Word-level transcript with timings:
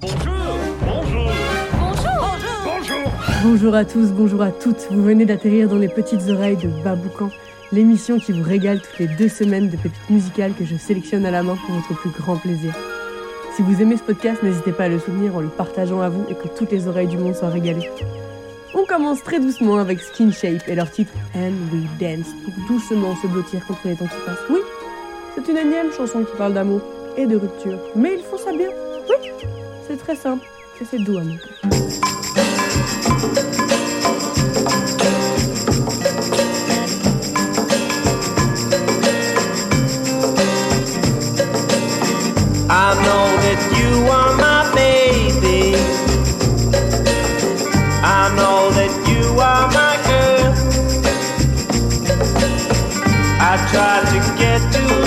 Bonjour, 0.00 0.18
bonjour, 0.80 1.30
Bonjour 1.78 2.10
bonjour. 2.64 3.12
Bonjour 3.44 3.74
à 3.76 3.84
tous, 3.84 4.10
bonjour 4.10 4.42
à 4.42 4.50
toutes. 4.50 4.88
Vous 4.90 5.02
venez 5.04 5.24
d'atterrir 5.24 5.68
dans 5.68 5.78
les 5.78 5.88
petites 5.88 6.28
oreilles 6.28 6.56
de 6.56 6.68
Baboucan, 6.82 7.30
l'émission 7.70 8.18
qui 8.18 8.32
vous 8.32 8.42
régale 8.42 8.80
toutes 8.80 8.98
les 8.98 9.06
deux 9.06 9.28
semaines 9.28 9.70
de 9.70 9.76
pépites 9.76 10.10
musicales 10.10 10.52
que 10.58 10.64
je 10.64 10.74
sélectionne 10.76 11.24
à 11.24 11.30
la 11.30 11.44
main 11.44 11.54
pour 11.54 11.76
votre 11.76 11.94
plus 11.94 12.10
grand 12.10 12.36
plaisir. 12.36 12.74
Si 13.54 13.62
vous 13.62 13.80
aimez 13.80 13.96
ce 13.96 14.02
podcast, 14.02 14.42
n'hésitez 14.42 14.72
pas 14.72 14.84
à 14.84 14.88
le 14.88 14.98
soutenir 14.98 15.36
en 15.36 15.40
le 15.40 15.48
partageant 15.48 16.00
à 16.00 16.08
vous 16.08 16.24
et 16.28 16.34
que 16.34 16.48
toutes 16.48 16.72
les 16.72 16.88
oreilles 16.88 17.06
du 17.06 17.16
monde 17.16 17.36
soient 17.36 17.50
régalées. 17.50 17.88
On 18.74 18.84
commence 18.84 19.22
très 19.22 19.38
doucement 19.38 19.76
avec 19.76 20.00
Skin 20.00 20.32
Shape 20.32 20.66
et 20.66 20.74
leur 20.74 20.90
titre 20.90 21.12
And 21.36 21.52
We 21.72 21.84
Dance 22.00 22.34
pour 22.44 22.66
doucement 22.66 23.14
se 23.14 23.28
blottir 23.28 23.64
contre 23.64 23.86
les 23.86 23.94
temps 23.94 24.06
qui 24.06 24.26
passent. 24.26 24.44
Oui, 24.50 24.58
c'est 25.36 25.48
une 25.48 25.56
énième 25.56 25.92
chanson 25.92 26.24
qui 26.24 26.36
parle 26.36 26.54
d'amour 26.54 26.80
et 27.16 27.26
de 27.26 27.36
rupture, 27.36 27.78
mais 27.94 28.16
ils 28.18 28.24
font 28.24 28.38
ça 28.38 28.50
bien. 28.50 28.70
Oui, 29.08 29.30
c'est 29.86 29.96
très 29.96 30.16
simple 30.16 30.46
et 30.80 30.84
c'est 30.84 30.98
doux 30.98 31.18
à 31.18 31.24
mon. 31.24 31.36
I 42.70 42.94
know 43.04 43.26
that 43.44 43.60
you 43.78 44.10
are 44.10 44.32
my 44.36 44.74
baby. 44.74 45.76
I 48.02 48.34
know 48.36 48.70
that 48.72 48.92
you 49.08 49.38
are 49.38 49.68
my 49.78 49.96
girl. 50.08 50.54
I 53.40 53.56
try 53.70 54.00
to 54.10 54.18
get 54.38 54.60
to 54.72 55.03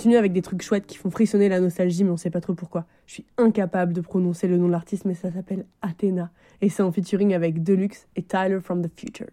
continue 0.00 0.16
avec 0.16 0.32
des 0.32 0.40
trucs 0.40 0.62
chouettes 0.62 0.86
qui 0.86 0.96
font 0.96 1.10
frissonner 1.10 1.50
la 1.50 1.60
nostalgie, 1.60 2.04
mais 2.04 2.10
on 2.10 2.16
sait 2.16 2.30
pas 2.30 2.40
trop 2.40 2.54
pourquoi. 2.54 2.86
Je 3.04 3.12
suis 3.12 3.26
incapable 3.36 3.92
de 3.92 4.00
prononcer 4.00 4.48
le 4.48 4.56
nom 4.56 4.66
de 4.66 4.72
l'artiste, 4.72 5.04
mais 5.04 5.12
ça 5.12 5.30
s'appelle 5.30 5.66
Athena. 5.82 6.30
Et 6.62 6.70
c'est 6.70 6.82
en 6.82 6.90
featuring 6.90 7.34
avec 7.34 7.62
Deluxe 7.62 8.06
et 8.16 8.22
Tyler 8.22 8.60
from 8.62 8.80
the 8.80 8.90
Future. 8.98 9.26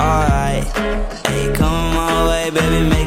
Alright. 0.00 0.64
Hey 1.26 1.52
come 1.52 1.94
my 1.94 2.28
way 2.28 2.50
baby 2.50 2.99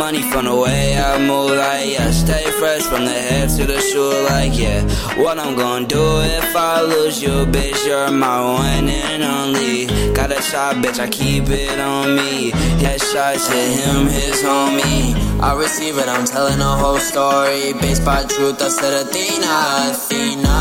money 0.00 0.22
from 0.22 0.46
the 0.46 0.56
way 0.56 0.96
I 0.96 1.18
move, 1.18 1.50
like 1.58 1.86
yeah. 1.92 2.10
Stay 2.10 2.50
fresh 2.58 2.84
from 2.90 3.04
the 3.04 3.18
head 3.28 3.50
to 3.56 3.66
the 3.66 3.78
shoe, 3.88 4.14
like 4.30 4.58
yeah. 4.58 4.80
What 5.22 5.38
I'm 5.38 5.54
gonna 5.54 5.86
do 5.86 6.04
if 6.38 6.56
I 6.56 6.80
lose 6.80 7.22
you, 7.22 7.44
bitch? 7.54 7.86
You're 7.86 8.10
my 8.10 8.40
one 8.40 8.88
and 8.88 9.22
only. 9.22 9.86
Got 10.14 10.32
a 10.32 10.40
shot, 10.40 10.76
bitch, 10.76 10.98
I 10.98 11.08
keep 11.08 11.50
it 11.50 11.78
on 11.78 12.16
me. 12.16 12.50
Headshots 12.82 13.44
hit 13.52 13.70
him, 13.80 14.06
his 14.06 14.42
homie. 14.42 15.12
I 15.38 15.54
receive 15.54 15.98
it, 15.98 16.08
I'm 16.08 16.24
telling 16.24 16.58
the 16.58 16.74
whole 16.82 16.98
story. 16.98 17.74
Based 17.74 18.02
by 18.02 18.24
truth, 18.24 18.62
I 18.62 18.68
said 18.68 18.94
Athena, 19.02 19.56
Athena. 19.92 20.58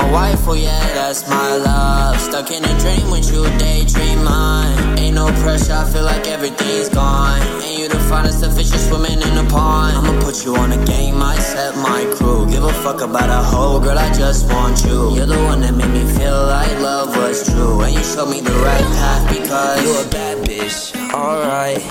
My 0.00 0.12
wife, 0.12 0.48
oh 0.48 0.54
yeah, 0.54 0.84
that's 0.94 1.28
my 1.28 1.56
love. 1.56 2.20
Stuck 2.20 2.50
in 2.50 2.64
a 2.64 2.74
dream 2.80 3.08
with 3.12 3.30
you, 3.32 3.44
daydream 3.58 4.24
mine. 4.24 4.87
No 5.18 5.26
pressure, 5.42 5.72
I 5.72 5.84
feel 5.84 6.04
like 6.04 6.28
everything's 6.28 6.88
gone. 6.88 7.42
Ain't 7.64 7.80
you 7.80 7.88
the 7.88 7.98
finest 8.08 8.44
of 8.44 8.54
fishes 8.54 8.86
swimming 8.86 9.20
in 9.20 9.34
the 9.34 9.44
pond? 9.50 9.96
I'ma 9.96 10.14
put 10.22 10.44
you 10.44 10.54
on 10.54 10.70
a 10.70 10.80
game, 10.84 11.20
I 11.20 11.34
set 11.34 11.74
my 11.74 12.06
crew. 12.14 12.48
Give 12.48 12.62
a 12.62 12.72
fuck 12.84 13.00
about 13.00 13.28
a 13.28 13.42
hoe, 13.42 13.80
girl, 13.80 13.98
I 13.98 14.12
just 14.12 14.46
want 14.46 14.84
you. 14.84 15.16
You're 15.16 15.26
the 15.26 15.42
one 15.50 15.60
that 15.62 15.74
made 15.74 15.90
me 15.90 16.04
feel 16.16 16.40
like 16.46 16.72
love 16.78 17.08
was 17.16 17.42
true. 17.50 17.80
And 17.80 17.92
you 17.96 18.04
showed 18.04 18.30
me 18.30 18.40
the 18.40 18.56
right 18.62 18.88
path 19.00 19.24
because 19.36 19.82
you 19.82 19.90
a 19.90 20.08
bad 20.08 20.36
bitch, 20.46 20.94
alright. 21.12 21.82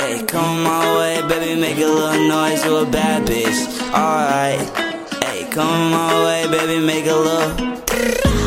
Hey, 0.00 0.22
come 0.26 0.62
my 0.62 0.84
way, 0.98 1.26
baby, 1.26 1.58
make 1.58 1.78
a 1.78 1.86
little 1.86 2.28
noise. 2.28 2.62
You 2.62 2.76
a 2.76 2.84
bad 2.84 3.26
bitch. 3.26 3.58
Alright. 3.88 4.60
Hey, 5.24 5.48
come 5.50 5.90
my 5.92 6.12
way, 6.26 6.46
baby, 6.54 6.84
make 6.84 7.06
a 7.06 7.16
little. 7.16 8.45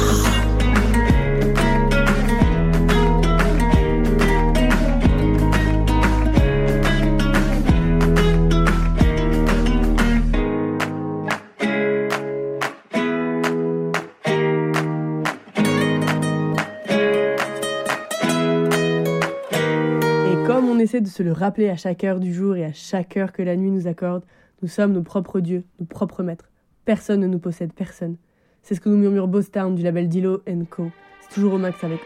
De 21.01 21.07
se 21.07 21.23
le 21.23 21.31
rappeler 21.31 21.69
à 21.69 21.75
chaque 21.75 22.03
heure 22.03 22.19
du 22.19 22.33
jour 22.33 22.55
et 22.55 22.65
à 22.65 22.73
chaque 22.73 23.17
heure 23.17 23.31
que 23.31 23.41
la 23.41 23.55
nuit 23.55 23.71
nous 23.71 23.87
accorde, 23.87 24.23
nous 24.61 24.67
sommes 24.67 24.93
nos 24.93 25.03
propres 25.03 25.39
dieux, 25.39 25.63
nos 25.79 25.85
propres 25.85 26.23
maîtres. 26.23 26.49
Personne 26.85 27.21
ne 27.21 27.27
nous 27.27 27.39
possède, 27.39 27.73
personne. 27.73 28.17
C'est 28.61 28.75
ce 28.75 28.81
que 28.81 28.89
nous 28.89 28.97
murmure 28.97 29.27
Bostown 29.27 29.75
du 29.75 29.83
label 29.83 30.09
Dilo 30.09 30.41
Co. 30.69 30.91
C'est 31.21 31.33
toujours 31.33 31.53
au 31.53 31.57
max 31.57 31.83
avec 31.83 31.99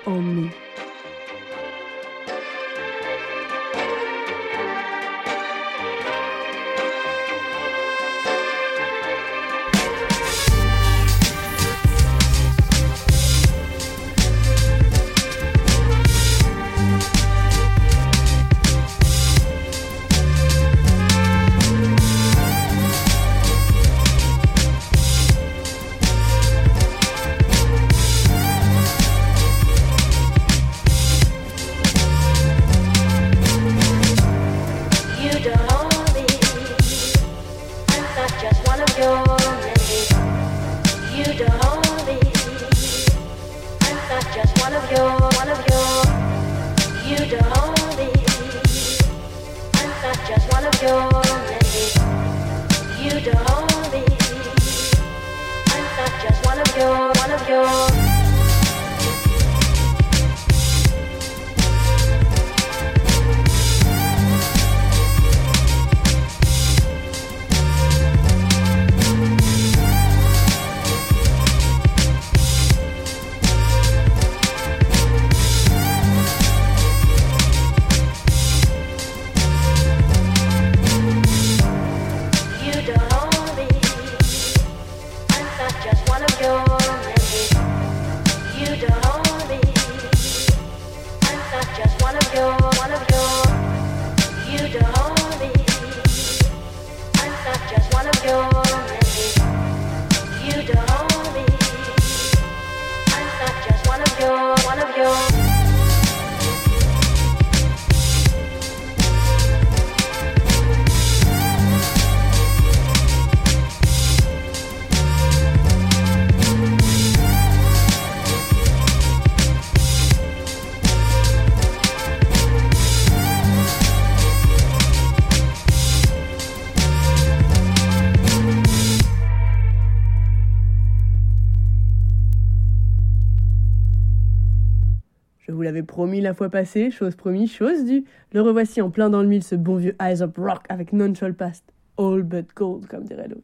Only. 135.68 135.84
promis 135.84 136.22
la 136.22 136.34
fois 136.34 136.50
passée, 136.50 136.92
chose 136.92 137.16
promis, 137.16 137.48
chose 137.48 137.86
due. 137.86 138.04
Le 138.34 138.42
revoici 138.42 138.82
en 138.82 138.90
plein 138.90 139.10
dans 139.10 139.22
le 139.22 139.28
mille, 139.28 139.44
ce 139.44 139.56
bon 139.56 139.76
vieux 139.78 139.96
Eyes 140.02 140.22
Up 140.22 140.38
Rock 140.38 140.66
avec 140.70 140.94
Non 140.94 141.14
Past. 141.38 141.64
All 141.98 142.24
but 142.24 142.48
gold, 142.56 142.88
comme 142.88 143.04
dirait 143.04 143.28
l'autre. 143.28 143.44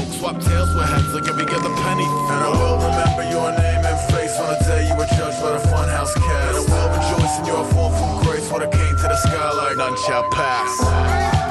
swap 0.21 0.39
tails 0.39 0.71
with 0.75 0.85
heads 0.85 1.13
like 1.15 1.27
every 1.27 1.45
other 1.45 1.73
penny. 1.81 2.05
And 2.05 2.41
I 2.45 2.49
will 2.53 2.77
remember 2.77 3.23
your 3.25 3.49
name 3.57 3.81
and 3.89 3.97
face 4.13 4.37
on 4.37 4.53
the 4.53 4.59
day 4.69 4.87
you 4.87 4.95
were 4.95 5.09
judged 5.17 5.41
by 5.41 5.57
the 5.57 5.63
funhouse 5.67 6.13
cast. 6.13 6.69
And 6.69 6.73
I 6.73 6.85
will 6.85 6.93
rejoice 6.93 7.39
in 7.39 7.45
your 7.45 7.65
fall 7.73 7.89
from 7.89 8.23
grace 8.23 8.51
when 8.51 8.61
I 8.61 8.69
came 8.69 8.95
to 8.97 9.07
the 9.09 9.15
sky 9.15 9.51
like 9.53 9.77
none 9.77 9.97
shall 10.05 10.29
pass. 10.29 11.50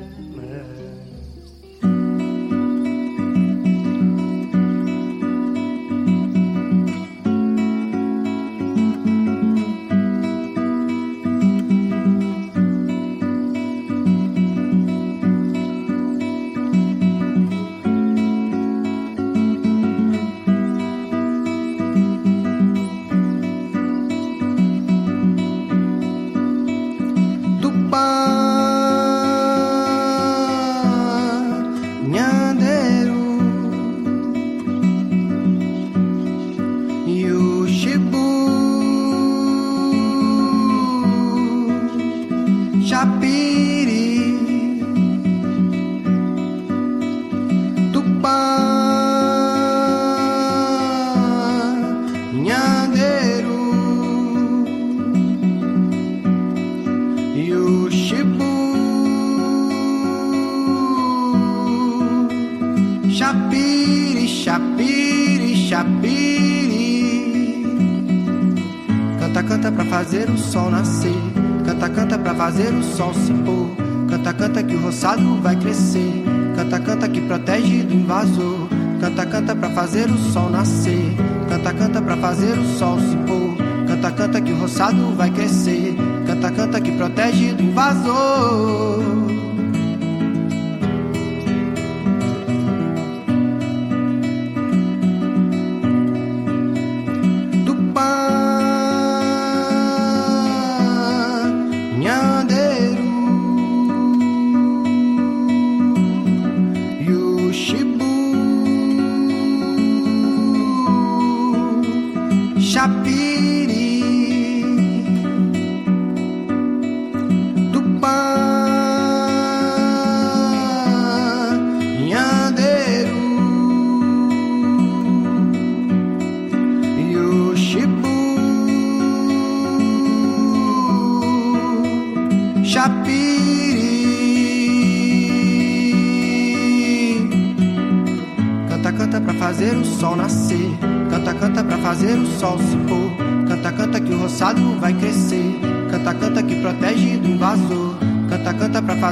fazer 79.73 80.09
o 80.09 80.17
sol 80.17 80.49
nascer. 80.49 81.15
Canta, 81.49 81.73
canta 81.73 82.01
pra 82.01 82.17
fazer 82.17 82.57
o 82.57 82.65
sol 82.77 82.99
se 82.99 83.15
pôr. 83.27 83.57
Canta, 83.87 84.11
canta 84.11 84.41
que 84.41 84.51
o 84.51 84.57
roçado 84.57 85.15
vai 85.15 85.29
crescer. 85.29 85.95
Canta, 86.25 86.51
canta 86.51 86.81
que 86.81 86.91
protege 86.91 87.53
do 87.53 87.63
invasor. 87.63 89.20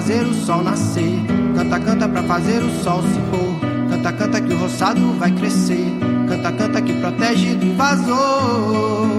fazer 0.10 0.26
o 0.26 0.34
sol 0.34 0.64
nascer. 0.64 1.22
Canta, 1.56 1.80
canta 1.80 2.10
pra 2.10 2.24
fazer 2.24 2.64
o 2.64 2.84
sol 2.84 3.04
se 3.04 3.20
pôr. 3.30 3.90
Canta, 3.92 4.12
canta 4.12 4.42
que 4.42 4.54
o 4.54 4.58
roçado 4.58 5.14
vai 5.20 5.32
crescer. 5.32 5.86
Canta, 6.28 6.52
canta 6.52 6.82
que 6.82 6.94
protege 6.94 7.54
do 7.54 7.66
invasor. 7.66 9.19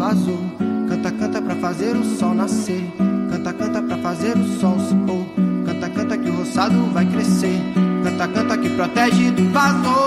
Canta, 0.00 1.10
canta 1.12 1.42
pra 1.42 1.54
fazer 1.56 1.94
o 1.94 2.02
sol 2.02 2.34
nascer. 2.34 2.82
Canta, 3.30 3.52
canta 3.52 3.82
pra 3.82 3.98
fazer 3.98 4.34
o 4.34 4.44
sol 4.58 4.80
se 4.80 4.94
pôr. 4.94 5.26
Canta, 5.66 5.90
canta 5.90 6.16
que 6.16 6.30
o 6.30 6.36
roçado 6.36 6.86
vai 6.86 7.04
crescer. 7.04 7.60
Canta, 8.02 8.26
canta 8.26 8.56
que 8.56 8.70
protege 8.70 9.30
do 9.30 9.52
vazou. 9.52 9.99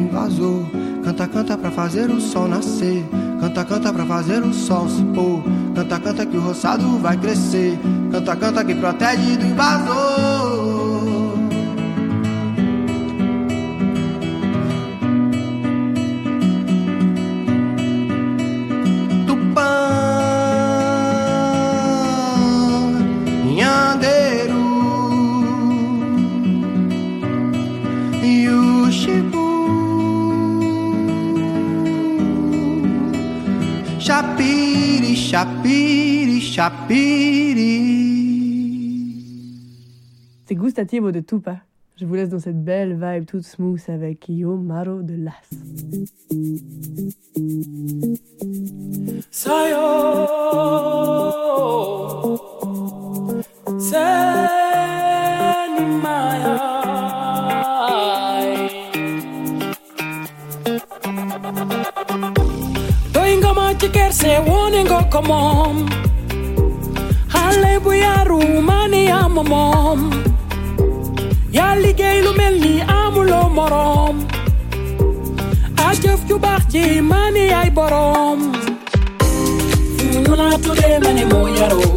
Invasor. 0.00 0.64
Canta, 1.04 1.26
canta 1.26 1.58
pra 1.58 1.70
fazer 1.70 2.10
o 2.10 2.20
sol 2.20 2.48
nascer. 2.48 3.04
Canta, 3.40 3.64
canta 3.64 3.92
pra 3.92 4.06
fazer 4.06 4.42
o 4.42 4.52
sol 4.52 4.88
se 4.88 5.02
pôr. 5.14 5.42
Canta, 5.74 5.98
canta 5.98 6.24
que 6.24 6.36
o 6.36 6.40
roçado 6.40 6.98
vai 6.98 7.16
crescer. 7.16 7.78
Canta, 8.10 8.36
canta 8.36 8.64
que 8.64 8.74
protege 8.74 9.36
do 9.36 9.46
invasor. 9.46 10.51
C'est 40.46 40.54
Gustativo 40.54 41.10
de 41.10 41.18
Tupa. 41.20 41.56
Je 41.96 42.04
vous 42.04 42.14
laisse 42.14 42.28
dans 42.28 42.38
cette 42.38 42.62
belle 42.62 42.94
vibe 43.00 43.26
toute 43.26 43.42
smooth 43.42 43.80
avec 43.88 44.28
Yo 44.28 44.56
Maro 44.56 45.02
de 45.02 45.16
Las. 45.16 45.34
Sayo, 49.30 50.22
bu 67.84 67.92
yaru 67.94 68.40
mani 68.68 69.02
ama 69.12 69.42
moom 69.52 70.00
yaa 71.56 71.74
liggéey 71.82 72.18
lu 72.24 72.32
mel 72.38 72.54
ni 72.64 72.72
amuloo 73.00 73.48
moroom 73.56 74.16
a 75.84 75.88
jëf 76.02 76.20
ju 76.28 76.36
baax 76.44 76.62
ji 76.72 76.84
mani 77.10 77.42
yaay 77.52 77.70
boroom 77.78 78.40
fu 79.96 80.04
ñu 80.24 80.32
la 80.40 80.48
tuddee 80.64 80.96
ma 81.04 81.10
ne 81.18 81.24
moo 81.32 81.46
yaroo 81.58 81.90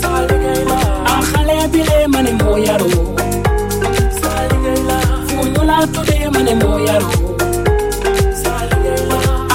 saa 0.00 0.20
liggéey 0.28 0.60
la 0.70 0.78
a 1.12 1.14
xale 1.30 1.56
bi 1.72 1.80
lee 1.88 2.06
ma 2.12 2.20
ne 2.26 2.32
moo 2.40 2.56
yaroo 2.68 3.10
today 5.92 6.28
mane 6.34 6.54
moyaro 6.62 7.10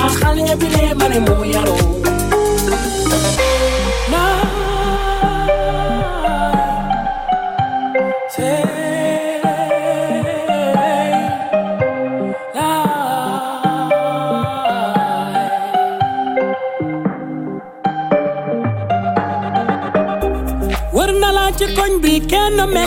Akhale 0.05 0.55
bile 0.59 0.93
mane 0.99 1.19
moyaro 1.27 1.75
Na 1.75 1.84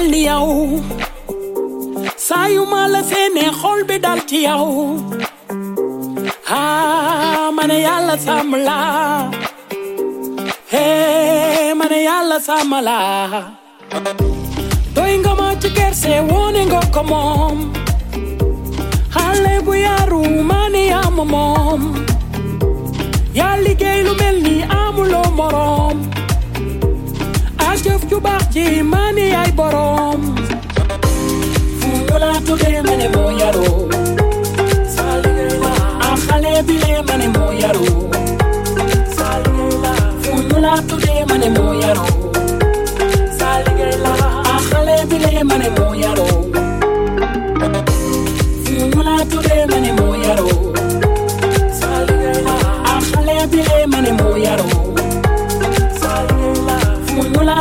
mel 0.08 0.14
ni 0.14 0.24
yow 0.26 0.80
saa 2.26 2.46
yu 2.54 2.62
ma 2.72 2.82
la 2.92 3.00
seene 3.10 3.44
xol 3.60 3.80
bi 3.88 3.96
dal 4.04 4.20
ci 4.28 4.38
yow 4.48 4.66
ah 6.60 7.50
ma 7.56 7.62
ne 7.70 7.76
yàlla 7.86 8.14
sàmm 8.26 8.52
la 8.68 8.78
hey 10.72 11.74
ma 11.78 11.86
ne 11.92 11.98
yàlla 12.08 12.38
sàmm 12.48 12.72
la 12.88 12.98
doy 14.96 15.12
nga 15.22 15.32
ma 15.40 15.48
ci 15.60 15.68
kerse 15.76 16.12
wone 16.30 16.62
nga 16.70 16.80
ko 16.94 17.02
moom 17.10 17.58
xale 19.14 19.54
bu 19.64 19.72
yaru 19.86 20.22
ma 20.50 20.60
ne 20.74 20.82
yaa 20.92 21.08
ma 21.16 21.24
moom 21.34 21.82
a 27.78 27.80
jëf 27.84 28.02
ju 28.10 28.18
baax 28.20 28.42
ji 28.54 28.64
maa 28.92 29.10
ni 29.16 29.24
yaay 29.34 29.50
boroom 29.58 30.22
fu 31.80 31.88
ñu 32.06 32.16
la 32.22 32.30
tuddee 32.46 32.80
ma 32.86 32.94
ne 33.00 33.06
moo 33.14 33.30
la 35.62 35.72
a 36.08 36.10
xale 36.24 36.52
bi 36.66 36.74
lee 36.82 37.00
ma 37.08 37.14
ne 37.20 37.26
moo 37.36 37.50
la 37.62 37.86
fu 40.22 40.30
ñu 40.48 40.56
tuddee 40.88 41.22
ma 41.28 41.36
ne 41.42 41.48
moo 41.56 41.72
yaru 41.82 42.06
saa 43.38 43.56
liggéey 43.64 43.96
la 44.04 44.14
a 44.54 44.56
xale 44.68 44.96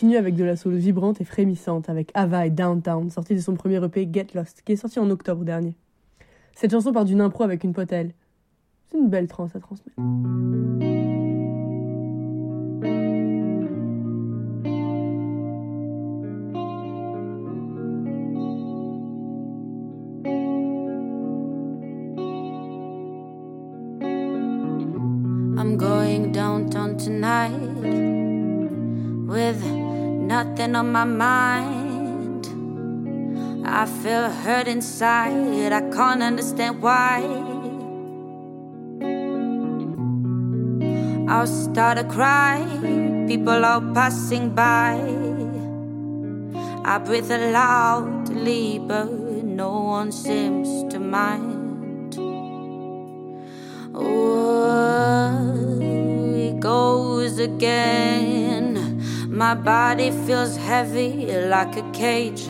continue 0.00 0.16
avec 0.16 0.34
de 0.34 0.44
la 0.44 0.56
soul 0.56 0.76
vibrante 0.76 1.20
et 1.20 1.24
frémissante 1.24 1.90
avec 1.90 2.10
Ava 2.14 2.46
et 2.46 2.50
Downtown, 2.50 3.10
sorti 3.10 3.34
de 3.34 3.40
son 3.40 3.54
premier 3.54 3.84
EP 3.84 4.08
Get 4.10 4.28
Lost, 4.32 4.62
qui 4.64 4.72
est 4.72 4.76
sorti 4.76 4.98
en 4.98 5.10
octobre 5.10 5.44
dernier. 5.44 5.74
Cette 6.54 6.70
chanson 6.70 6.90
part 6.90 7.04
d'une 7.04 7.20
impro 7.20 7.44
avec 7.44 7.64
une 7.64 7.74
pote 7.74 7.92
à 7.92 7.96
elle. 7.96 8.14
C'est 8.90 8.96
une 8.96 9.10
belle 9.10 9.28
transe 9.28 9.54
à 9.54 9.60
transmettre. 9.60 10.00
I'm 25.58 25.76
going 25.76 26.32
downtown 26.32 26.96
tonight 26.96 27.52
with 29.28 29.89
nothing 30.30 30.76
on 30.76 30.92
my 30.92 31.02
mind. 31.02 32.46
I 33.66 33.84
feel 33.84 34.30
hurt 34.42 34.68
inside, 34.68 35.72
I 35.72 35.82
can't 35.90 36.22
understand 36.22 36.80
why. 36.80 37.16
I'll 41.28 41.48
start 41.48 41.98
to 41.98 42.04
cry, 42.04 42.54
people 43.26 43.64
are 43.64 43.82
passing 43.92 44.54
by. 44.54 44.94
I 46.84 46.98
breathe 46.98 47.32
loudly, 47.58 48.78
but 48.78 49.10
no 49.62 49.72
one 49.96 50.12
seems 50.12 50.68
to 50.92 51.00
mind. 51.00 52.16
Oh, 53.94 55.80
it 56.46 56.60
goes 56.60 57.40
again. 57.40 58.49
My 59.40 59.54
body 59.54 60.10
feels 60.26 60.58
heavy 60.58 61.24
like 61.48 61.74
a 61.74 61.90
cage. 61.92 62.46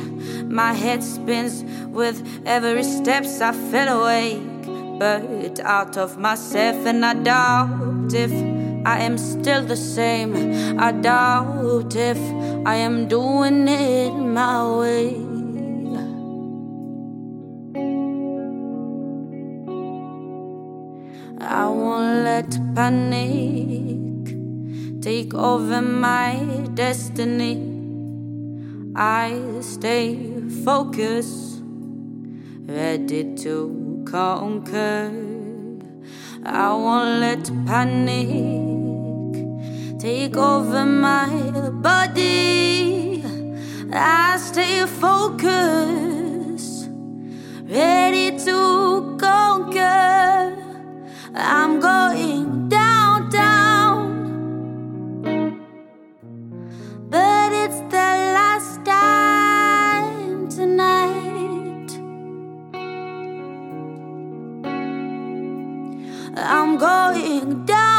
My 0.61 0.73
head 0.73 1.05
spins 1.05 1.63
with 1.87 2.21
every 2.45 2.83
steps 2.83 3.41
I 3.41 3.53
feel 3.53 4.01
awake, 4.01 4.99
but 4.99 5.61
out 5.61 5.97
of 5.97 6.19
myself, 6.19 6.85
and 6.87 7.07
I 7.07 7.15
doubt 7.15 8.13
if 8.13 8.33
I 8.85 8.99
am 9.03 9.19
still 9.19 9.63
the 9.65 9.77
same. 9.77 10.35
I 10.81 10.91
doubt 10.91 11.95
if 11.95 12.19
I 12.67 12.75
am 12.75 13.07
doing 13.07 13.69
it 13.69 14.11
my 14.11 14.57
way. 14.81 15.15
I 21.39 21.69
won't 21.69 22.25
let 22.25 22.51
panic 22.75 23.60
take 25.01 25.33
over 25.35 25.81
my 25.81 26.37
destiny. 26.75 27.57
I 28.95 29.41
stay 29.61 30.17
focused, 30.65 31.63
ready 32.67 33.35
to 33.37 34.05
conquer. 34.07 35.11
I 36.45 36.69
won't 36.75 37.21
let 37.21 37.51
panic 37.67 38.29
take 39.99 40.37
over 40.37 40.85
my 40.85 41.29
body. 41.71 43.25
I 43.93 44.37
stay 44.39 44.85
focused, 44.87 45.49
ready 47.65 48.39
to 48.45 49.17
conquer. 49.19 50.57
I'm 51.35 51.81
going 51.81 52.69
down, 52.69 52.80
I'm 66.43 66.79
going 66.79 67.65
down, 67.67 67.90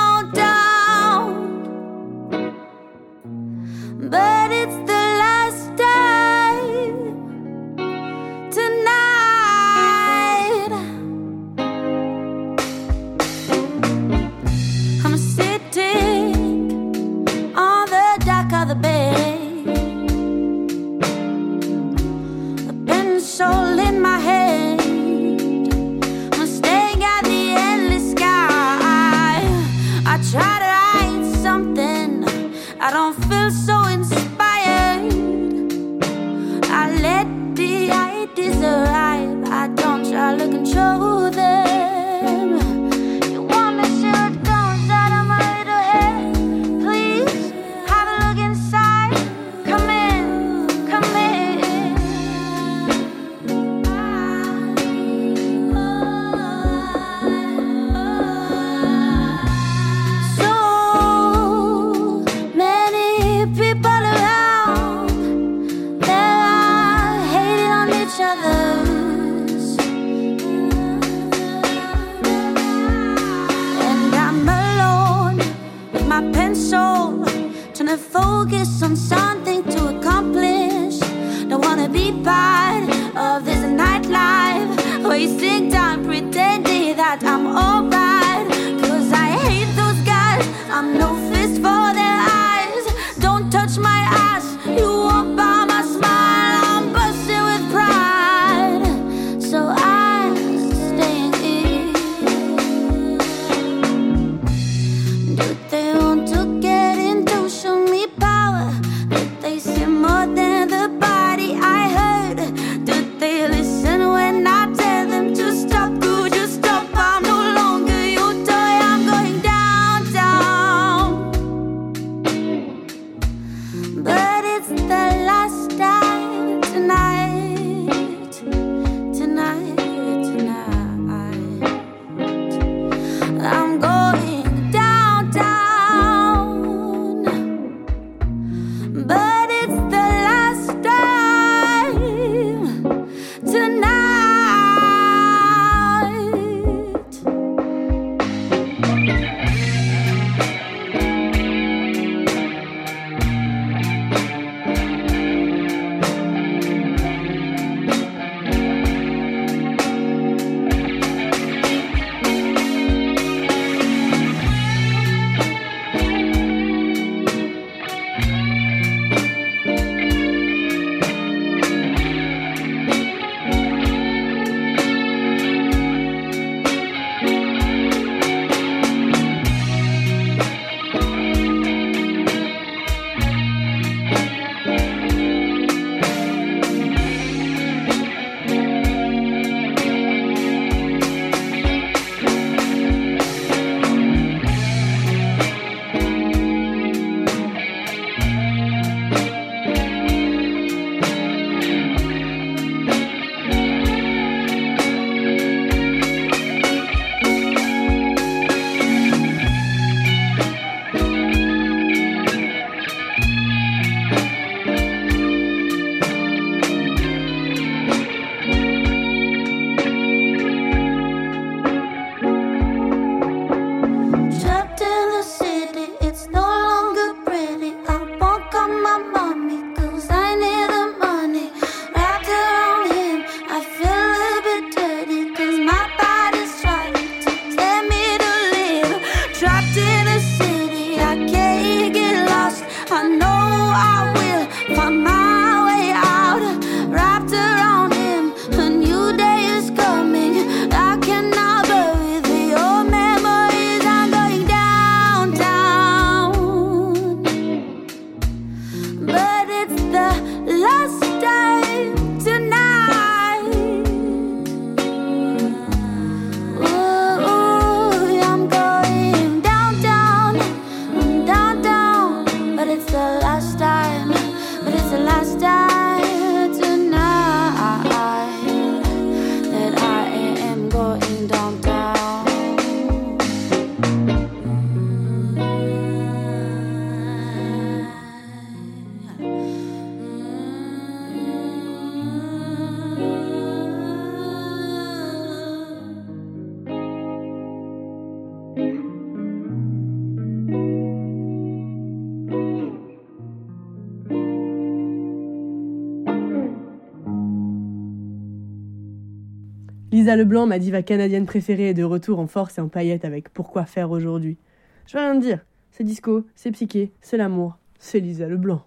Lisa 310.12 310.18
Leblanc, 310.18 310.46
ma 310.46 310.60
diva 310.60 310.82
canadienne 310.82 311.26
préférée, 311.26 311.70
est 311.70 311.74
de 311.74 311.86
retour 311.86 312.20
en 312.20 312.28
force 312.28 312.58
et 312.58 312.62
en 312.62 312.68
paillettes 312.68 313.06
avec 313.06 313.30
Pourquoi 313.30 313.64
faire 313.64 313.92
aujourd'hui? 313.92 314.38
Je 314.86 314.98
vais 314.98 315.00
rien 315.00 315.18
te 315.18 315.24
dire, 315.24 315.40
c'est 315.72 315.86
disco, 315.86 316.26
c'est 316.36 316.52
psyché, 316.52 316.92
c'est 317.00 317.16
l'amour, 317.16 317.58
c'est 317.80 318.02
Lisa 318.02 318.28
Leblanc. 318.28 318.66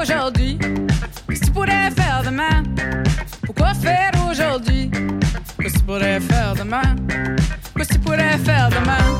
Aujourd'hui? 0.00 0.58
Que 0.58 1.34
tu 1.34 1.50
pourrais 1.52 1.90
faire 1.90 2.22
demain 2.24 2.62
Pourquoi 3.44 3.74
faire 3.74 4.10
aujourd'hui? 4.30 4.90
Qu'est-ce 5.58 5.74
que 5.74 5.78
tu 5.78 5.84
pourrais 5.84 6.20
faire 6.20 6.54
demain? 6.54 6.96
Qu'est-ce 7.76 7.88
que 7.88 7.94
tu 7.94 8.00
pourrais 8.00 8.38
faire 8.38 8.68
demain? 8.70 9.19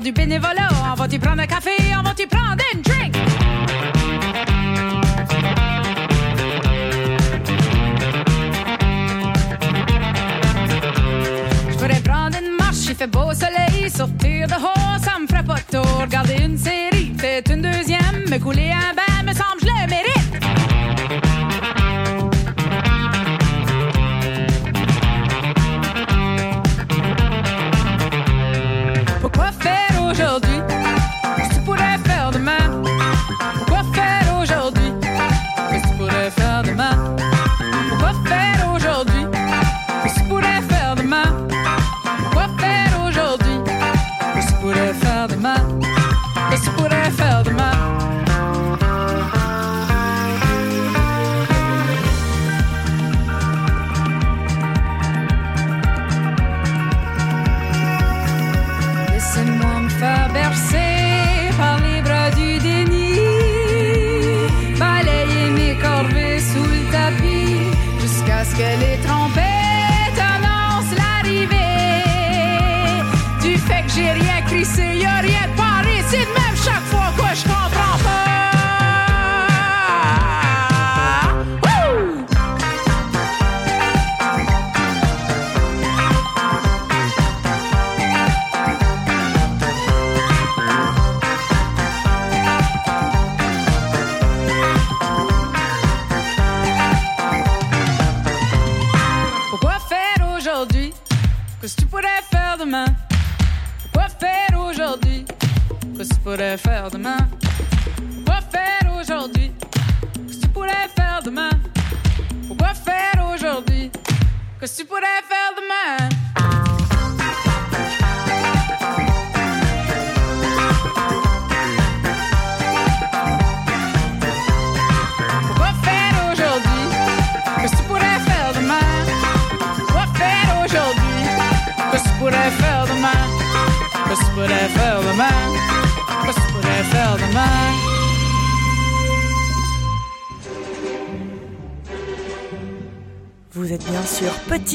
Du 0.00 0.12
bénévolat. 0.12 0.68
On 0.92 0.94
va 0.94 1.08
t'y 1.08 1.18
prendre 1.18 1.40
un 1.40 1.46
café, 1.46 1.70
on 1.98 2.02
va 2.02 2.12
t'y 2.14 2.26
prendre 2.26 2.62
une 2.74 2.82
drink. 2.82 3.14
Je 11.70 11.76
pourrais 11.76 12.00
prendre 12.00 12.36
une 12.38 12.56
marche, 12.56 12.86
il 12.88 12.94
fait 12.94 13.06
beau 13.06 13.32
soleil, 13.32 13.90
sortir 13.90 14.48
de 14.48 14.54
haut, 14.54 14.98
ça 15.02 15.18
me 15.20 15.26
ferait 15.26 15.44
pas 15.44 15.60
tôt. 15.70 15.82
Regarder 16.00 16.36
une 16.42 16.58
série, 16.58 17.12
peut-être 17.16 17.52
une 17.52 17.62
deuxième, 17.62 18.28
me 18.30 18.38
couler 18.38 18.72
un 18.72 18.94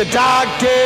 The 0.00 0.06
dark 0.06 0.48
dead 0.58 0.79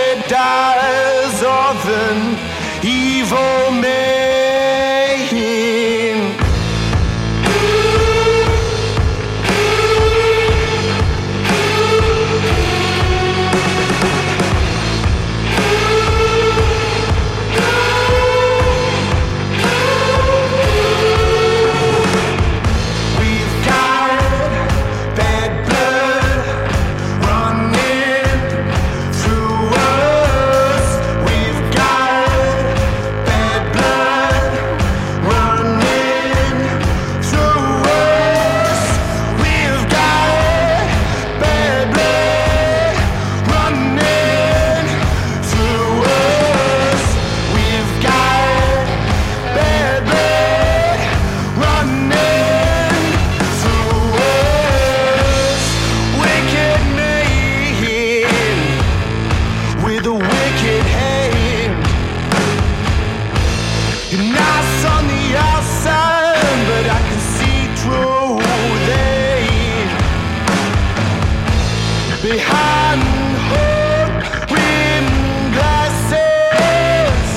Behind 72.24 73.02
her 73.50 74.06
rimmed 74.48 75.52
glasses, 75.52 77.28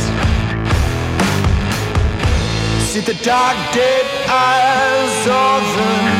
see 2.90 3.02
the 3.02 3.18
dark 3.22 3.58
dead 3.74 4.06
eyes 4.30 5.28
of 5.28 5.64
an 5.78 6.17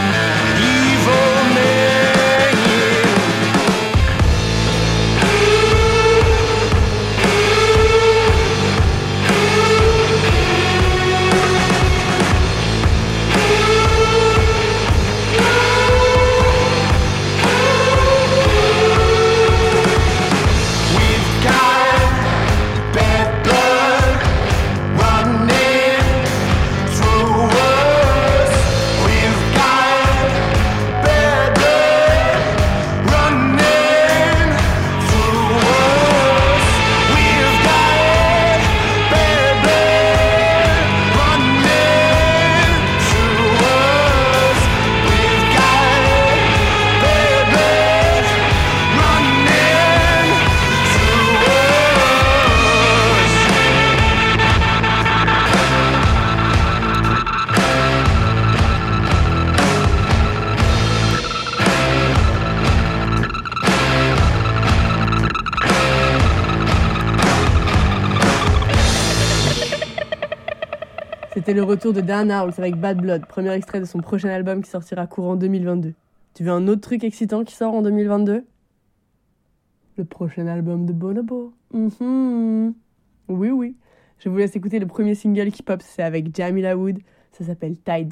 C'était 71.48 71.62
le 71.62 71.64
retour 71.64 71.94
de 71.94 72.02
Dan 72.02 72.30
Arles 72.30 72.52
avec 72.58 72.76
Bad 72.76 72.98
Blood, 72.98 73.26
premier 73.26 73.54
extrait 73.54 73.80
de 73.80 73.86
son 73.86 74.00
prochain 74.00 74.28
album 74.28 74.62
qui 74.62 74.70
sortira 74.70 75.08
courant 75.08 75.38
2022. 75.38 75.94
Tu 76.34 76.44
veux 76.44 76.52
un 76.52 76.68
autre 76.68 76.82
truc 76.82 77.06
excitant 77.06 77.46
qui 77.46 77.56
sort 77.56 77.74
en 77.74 77.82
2022 77.82 78.44
Le 79.96 80.04
prochain 80.04 80.46
album 80.48 80.86
de 80.86 80.92
Bonobo. 80.92 81.54
Mhm. 81.72 82.74
Oui, 83.30 83.50
oui. 83.52 83.78
Je 84.20 84.28
vous 84.28 84.36
laisse 84.36 84.58
écouter 84.58 84.78
le 84.78 84.88
premier 84.88 85.16
single 85.16 85.52
qui 85.52 85.64
pop, 85.64 85.82
c'est 85.82 86.04
avec 86.04 86.36
Jamila 86.36 86.76
Wood. 86.76 87.00
Ça 87.32 87.46
s'appelle 87.46 87.78
Tides. 87.78 88.12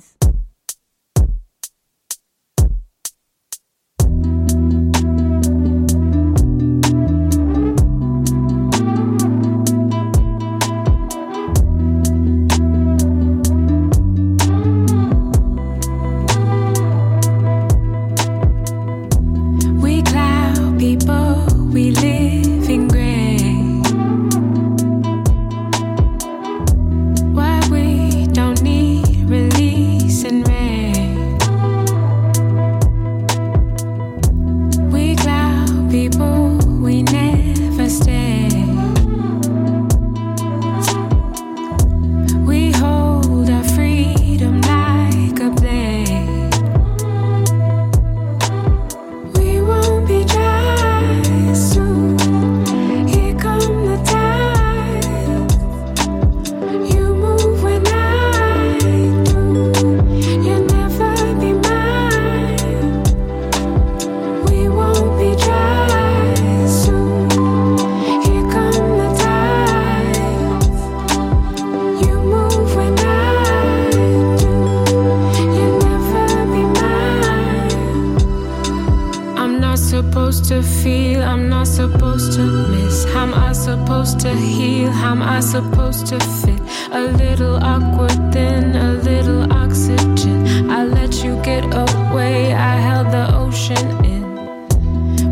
Heal? 84.56 84.92
How 84.92 85.12
am 85.12 85.22
I 85.22 85.40
supposed 85.42 86.08
to 86.08 86.20
fit? 86.20 86.62
A 86.92 87.04
little 87.24 87.58
awkward, 87.74 88.18
then 88.32 88.76
a 88.76 88.94
little 89.10 89.44
oxygen. 89.52 90.70
I 90.70 90.86
let 90.86 91.24
you 91.24 91.34
get 91.44 91.64
away, 91.66 92.54
I 92.54 92.76
held 92.88 93.08
the 93.18 93.26
ocean 93.44 93.88
in. 94.14 94.24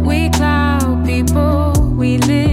We 0.07 0.29
cloud 0.29 1.05
people, 1.05 1.73
we 2.01 2.17
live 2.17 2.52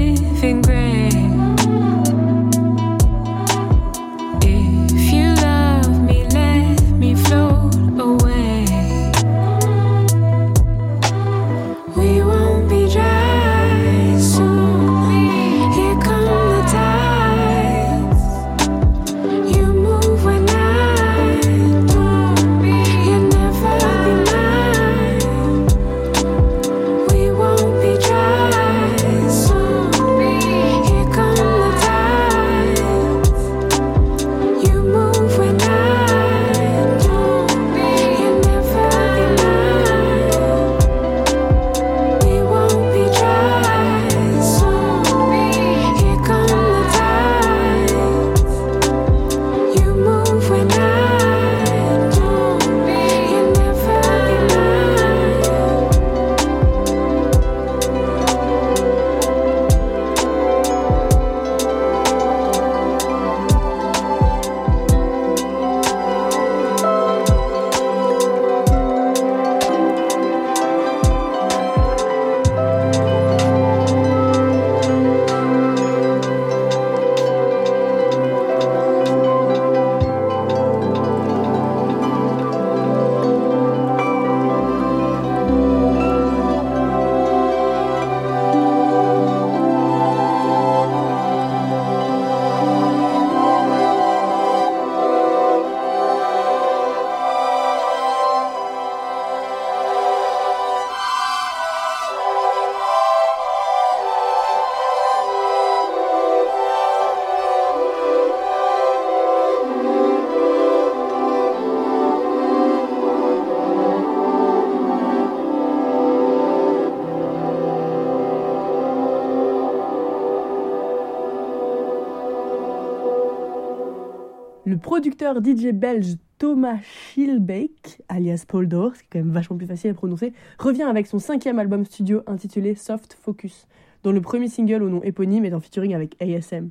producteur 124.81 125.37
DJ 125.45 125.73
belge 125.73 126.17
Thomas 126.39 126.79
Schilbeck, 126.83 128.01
alias 128.09 128.45
Paul 128.49 128.67
Dor, 128.67 128.97
ce 128.97 129.01
qui 129.01 129.07
est 129.07 129.09
quand 129.13 129.19
même 129.19 129.33
vachement 129.33 129.57
plus 129.57 129.67
facile 129.67 129.91
à 129.91 129.95
prononcer, 129.95 130.33
revient 130.59 130.85
avec 130.85 131.07
son 131.07 131.19
cinquième 131.19 131.59
album 131.59 131.85
studio 131.85 132.23
intitulé 132.27 132.75
Soft 132.75 133.17
Focus, 133.23 133.67
dont 134.03 134.13
le 134.13 134.23
premier 134.23 134.49
single 134.49 134.83
au 134.83 134.89
nom 134.89 135.03
éponyme 135.03 135.45
est 135.45 135.53
en 135.53 135.61
featuring 135.61 135.95
avec 135.95 136.17
ASM. 136.23 136.71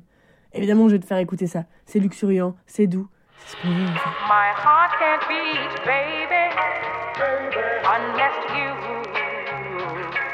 Évidemment, 0.52 0.88
je 0.88 0.94
vais 0.94 0.98
te 0.98 1.06
faire 1.06 1.18
écouter 1.18 1.46
ça. 1.46 1.64
C'est 1.86 2.00
luxuriant, 2.00 2.56
c'est 2.66 2.88
doux, 2.88 3.06
c'est 3.46 3.56
ce 3.56 3.62
qu'on 3.62 3.68
veut. 3.68 3.84
My 3.84 4.50
heart 4.56 4.92
can't 4.98 5.22
beat, 5.28 5.84
baby, 5.86 6.50
unless 7.86 8.34
you 8.50 8.74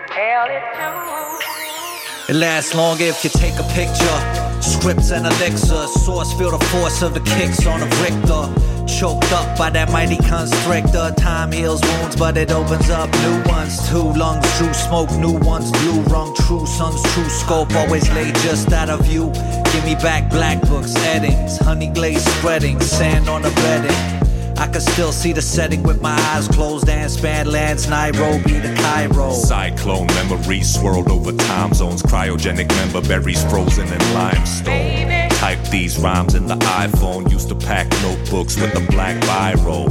tell 0.08 0.46
it 0.48 0.64
to. 0.78 2.32
It 2.32 2.36
lasts 2.36 2.74
longer 2.74 3.04
if 3.04 3.22
you 3.22 3.30
take 3.30 3.58
a 3.58 3.64
picture. 3.74 4.45
Scripts 4.66 5.12
and 5.12 5.26
elixir, 5.26 5.86
source 5.86 6.32
feel 6.34 6.50
the 6.50 6.64
force 6.66 7.00
of 7.02 7.14
the 7.14 7.20
kicks 7.20 7.64
on 7.66 7.80
a 7.80 7.86
Richter. 8.02 8.44
Choked 8.86 9.32
up 9.32 9.56
by 9.56 9.70
that 9.70 9.90
mighty 9.92 10.16
constrictor. 10.16 11.12
Time 11.16 11.52
heals 11.52 11.80
wounds, 11.82 12.16
but 12.16 12.36
it 12.36 12.50
opens 12.50 12.90
up 12.90 13.08
new 13.22 13.42
ones. 13.50 13.88
Two 13.88 14.12
lungs, 14.14 14.44
true 14.58 14.74
smoke, 14.74 15.10
new 15.18 15.38
ones. 15.38 15.70
Blue 15.70 16.00
rung, 16.10 16.34
true 16.34 16.66
suns, 16.66 17.02
true 17.14 17.28
scope. 17.28 17.72
Always 17.74 18.08
lay 18.10 18.32
just 18.42 18.72
out 18.72 18.90
of 18.90 19.00
view. 19.06 19.30
Give 19.72 19.84
me 19.84 19.94
back 19.94 20.30
black 20.30 20.60
books, 20.62 20.92
headings, 20.94 21.58
honey 21.58 21.88
glaze 21.88 22.24
spreading, 22.36 22.80
sand 22.80 23.28
on 23.28 23.42
the 23.42 23.50
bedding. 23.50 24.35
I 24.58 24.66
can 24.66 24.80
still 24.80 25.12
see 25.12 25.32
the 25.32 25.42
setting 25.42 25.82
with 25.82 26.00
my 26.00 26.16
eyes 26.32 26.48
closed 26.48 26.88
and 26.88 27.10
span 27.10 27.50
lands 27.50 27.88
Nairobi 27.88 28.60
to 28.60 28.74
Cairo. 28.76 29.32
Cyclone 29.32 30.06
memories 30.06 30.72
swirled 30.72 31.10
over 31.10 31.32
time 31.32 31.74
zones. 31.74 32.02
Cryogenic 32.02 32.68
member 32.76 33.06
berries 33.06 33.44
frozen 33.50 33.86
in 33.86 34.14
limestone. 34.14 35.28
Type 35.30 35.62
these 35.70 35.98
rhymes 35.98 36.34
in 36.34 36.46
the 36.46 36.56
iPhone. 36.56 37.30
Used 37.30 37.48
to 37.50 37.54
pack 37.54 37.90
notebooks 38.02 38.56
with 38.58 38.74
a 38.74 38.92
black 38.92 39.16
biro. 39.24 39.88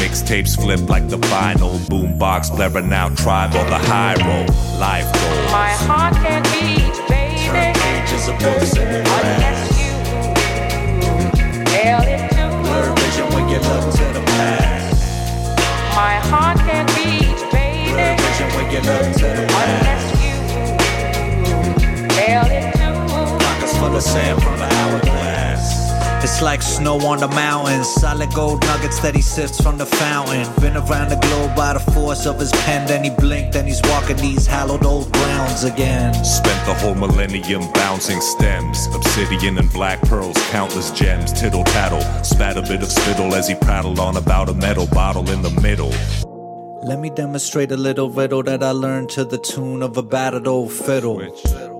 Mixtapes 0.00 0.60
flip 0.60 0.88
like 0.90 1.08
the 1.08 1.18
vinyl. 1.18 1.78
Boombox 1.88 2.54
blaring 2.54 2.92
out 2.92 3.16
tribe 3.16 3.54
on 3.54 3.66
the 3.70 3.78
high 3.78 4.14
road. 4.14 4.48
Life 4.78 5.10
goals. 5.14 5.52
My 5.52 5.70
heart 5.88 6.14
can't 6.16 6.44
beat, 6.52 7.08
baby, 7.08 7.78
Pages 7.80 8.28
of 8.28 8.38
books 8.38 8.76
in 8.76 8.92
the 8.92 9.06
heart 16.28 16.58
can't 16.58 16.88
unless 19.48 20.04
you 20.22 20.34
tell 22.16 22.50
it 22.50 22.72
to. 22.74 22.88
Pockets 23.44 23.76
full 23.78 23.94
of 23.96 24.02
sand 24.02 24.42
from 24.42 24.58
the 24.58 24.64
hourglass. 24.64 25.15
It's 26.22 26.42
like 26.42 26.60
snow 26.60 26.98
on 27.06 27.18
the 27.18 27.28
mountains, 27.28 27.86
solid 27.88 28.32
gold 28.34 28.62
nuggets 28.62 28.98
that 29.00 29.14
he 29.14 29.22
sifts 29.22 29.60
from 29.60 29.78
the 29.78 29.86
fountain. 29.86 30.46
Been 30.60 30.76
around 30.76 31.10
the 31.10 31.16
globe 31.16 31.54
by 31.54 31.74
the 31.74 31.80
force 31.92 32.26
of 32.26 32.40
his 32.40 32.50
pen, 32.64 32.86
then 32.86 33.04
he 33.04 33.10
blinked, 33.10 33.54
and 33.54 33.66
he's 33.68 33.80
walking 33.84 34.16
these 34.16 34.46
hallowed 34.46 34.84
old 34.84 35.12
grounds 35.12 35.64
again. 35.64 36.12
Spent 36.24 36.66
the 36.66 36.74
whole 36.74 36.94
millennium 36.94 37.62
bouncing 37.72 38.20
stems. 38.20 38.86
Obsidian 38.94 39.58
and 39.58 39.72
black 39.72 40.00
pearls, 40.02 40.36
countless 40.50 40.90
gems. 40.90 41.32
Tittle 41.32 41.64
tattle, 41.64 42.02
spat 42.24 42.56
a 42.56 42.62
bit 42.62 42.82
of 42.82 42.90
spittle 42.90 43.34
as 43.34 43.46
he 43.46 43.54
prattled 43.54 44.00
on 44.00 44.16
about 44.16 44.48
a 44.48 44.54
metal 44.54 44.86
bottle 44.88 45.30
in 45.30 45.42
the 45.42 45.60
middle. 45.60 45.92
Let 46.82 46.98
me 46.98 47.10
demonstrate 47.10 47.72
a 47.72 47.76
little 47.76 48.10
riddle 48.10 48.42
that 48.44 48.62
I 48.62 48.70
learned 48.70 49.10
to 49.10 49.24
the 49.24 49.38
tune 49.38 49.82
of 49.82 49.96
a 49.96 50.02
battered 50.02 50.46
old 50.46 50.72
fiddle. 50.72 51.20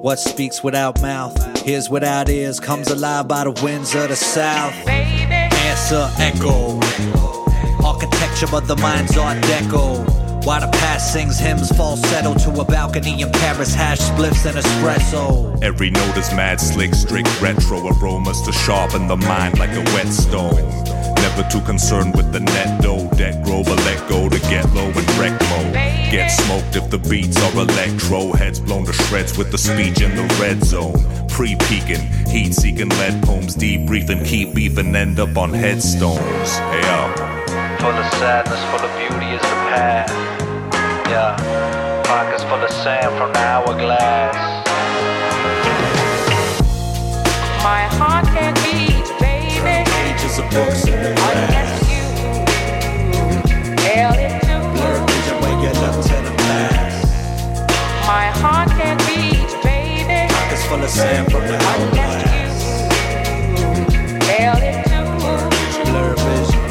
What 0.00 0.18
speaks 0.18 0.62
without 0.62 1.00
mouth, 1.00 1.34
hears 1.64 1.88
without 1.88 2.28
ears, 2.28 2.60
comes 2.60 2.88
alive 2.88 3.26
by 3.26 3.44
the 3.44 3.50
winds 3.62 3.94
of 3.94 4.08
the 4.08 4.16
south. 4.16 4.74
Answer 4.86 6.10
echo. 6.18 6.78
Architecture 7.84 8.54
of 8.54 8.68
the 8.68 8.76
mind's 8.76 9.16
art 9.16 9.38
deco. 9.44 10.44
While 10.44 10.60
the 10.60 10.68
past 10.78 11.12
sings 11.12 11.38
hymns 11.38 11.70
falsetto 11.70 12.34
to 12.34 12.60
a 12.60 12.64
balcony 12.64 13.22
in 13.22 13.32
Paris, 13.32 13.74
hash 13.74 13.98
spliffs 13.98 14.44
and 14.44 14.56
espresso. 14.56 15.60
Every 15.62 15.90
note 15.90 16.16
is 16.16 16.32
mad 16.34 16.60
slick, 16.60 16.94
strict 16.94 17.40
retro 17.40 17.88
aromas 17.88 18.42
to 18.42 18.52
sharpen 18.52 19.08
the 19.08 19.16
mind 19.16 19.58
like 19.58 19.70
a 19.70 19.82
whetstone. 19.92 20.54
Never 21.16 21.48
too 21.50 21.62
concerned 21.62 22.14
with 22.14 22.32
the 22.32 22.40
net 22.40 22.82
dough, 22.82 23.08
debt 23.16 23.42
grover 23.42 23.74
let 23.74 24.08
go 24.08 24.28
to 24.28 24.38
get 24.42 24.70
low 24.72 24.86
and 24.86 24.96
wreck 24.96 24.96
mode. 24.96 25.05
Get 26.16 26.28
smoked 26.28 26.76
if 26.76 26.88
the 26.88 26.96
beats 26.96 27.36
are 27.42 27.60
electro, 27.60 28.32
heads 28.32 28.58
blown 28.58 28.86
to 28.86 28.92
shreds 28.94 29.36
with 29.36 29.50
the 29.50 29.58
speech 29.58 30.00
in 30.00 30.16
the 30.16 30.22
red 30.40 30.64
zone. 30.64 30.96
Pre-peaking, 31.28 32.00
heat-seeking 32.26 32.88
lead 32.88 33.22
poems, 33.22 33.54
debriefing, 33.54 34.24
keep 34.24 34.54
beefing, 34.54 34.96
end 34.96 35.20
up 35.20 35.36
on 35.36 35.52
headstones. 35.52 36.56
Hey 36.72 36.80
yo. 36.80 37.12
Full 37.80 37.90
of 37.90 38.10
sadness, 38.14 38.64
full 38.70 38.80
of 38.80 38.90
beauty 38.96 39.26
is 39.34 39.42
the 39.42 39.58
path. 39.68 40.10
Yeah, 41.06 41.36
pockets 42.06 42.44
full 42.44 42.64
of 42.64 42.70
sand 42.70 43.14
from 43.18 43.34
the 43.34 43.38
hourglass. 43.38 44.64
My 47.62 47.82
heart 47.98 48.24
can't 48.28 48.56
beat, 48.64 49.04
baby, 49.20 49.84
Pages 49.84 50.38
of 50.38 50.48
books 50.48 50.86
in 50.86 50.98
the 51.02 51.10
unless 51.10 51.90
you 51.90 52.06
to. 55.74 55.74
vision 55.74 55.74
when 55.74 55.74
you 55.74 55.80
look 55.82 56.04
to 56.06 56.16
the. 56.22 56.36
My 58.06 58.26
heart 58.40 58.68
can't 58.70 59.00
beat, 59.06 59.50
baby, 59.62 60.32
Pockets 60.32 60.64
full 60.66 60.82
of 60.82 60.90
sand 60.90 61.30
from 61.30 61.42
the 61.46 61.56
hourglass. 61.56 62.22
tell 64.26 64.58
it 64.62 64.84
to. 64.86 65.00
Blur 65.84 66.14
vision. 66.14 66.62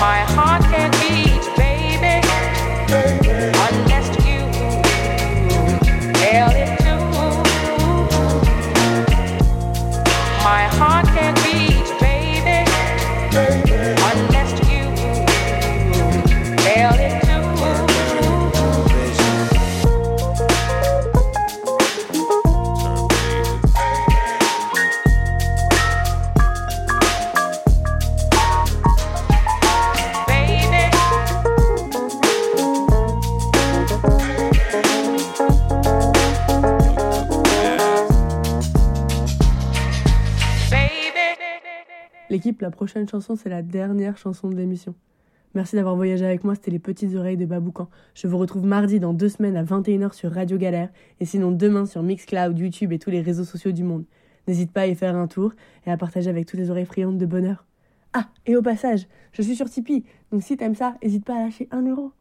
My 0.00 0.20
heart 0.34 0.62
can't 0.62 0.94
beat, 1.00 1.25
La 42.60 42.70
prochaine 42.70 43.08
chanson, 43.08 43.34
c'est 43.34 43.48
la 43.48 43.62
dernière 43.62 44.16
chanson 44.16 44.48
de 44.48 44.54
l'émission. 44.54 44.94
Merci 45.54 45.74
d'avoir 45.74 45.96
voyagé 45.96 46.24
avec 46.24 46.44
moi, 46.44 46.54
c'était 46.54 46.70
les 46.70 46.78
petites 46.78 47.16
oreilles 47.16 47.36
de 47.36 47.44
Baboucan. 47.44 47.88
Je 48.14 48.28
vous 48.28 48.38
retrouve 48.38 48.64
mardi 48.64 49.00
dans 49.00 49.12
deux 49.12 49.28
semaines 49.28 49.56
à 49.56 49.64
21h 49.64 50.12
sur 50.12 50.30
Radio 50.30 50.56
Galère 50.56 50.90
et 51.18 51.24
sinon 51.24 51.50
demain 51.50 51.86
sur 51.86 52.04
Mixcloud, 52.04 52.56
YouTube 52.56 52.92
et 52.92 53.00
tous 53.00 53.10
les 53.10 53.20
réseaux 53.20 53.44
sociaux 53.44 53.72
du 53.72 53.82
monde. 53.82 54.04
N'hésite 54.46 54.70
pas 54.70 54.82
à 54.82 54.86
y 54.86 54.94
faire 54.94 55.16
un 55.16 55.26
tour 55.26 55.54
et 55.86 55.90
à 55.90 55.96
partager 55.96 56.30
avec 56.30 56.46
toutes 56.46 56.60
les 56.60 56.70
oreilles 56.70 56.86
friandes 56.86 57.18
de 57.18 57.26
bonheur. 57.26 57.64
Ah, 58.12 58.28
et 58.46 58.54
au 58.54 58.62
passage, 58.62 59.08
je 59.32 59.42
suis 59.42 59.56
sur 59.56 59.68
Tipeee, 59.68 60.04
donc 60.30 60.44
si 60.44 60.56
t'aimes 60.56 60.76
ça, 60.76 60.94
n'hésite 61.02 61.24
pas 61.24 61.34
à 61.34 61.46
lâcher 61.46 61.66
un 61.72 61.82
euro. 61.82 62.12